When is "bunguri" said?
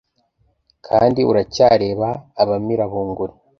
2.91-3.33